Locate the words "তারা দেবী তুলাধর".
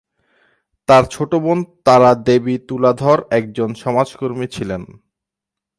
1.83-3.19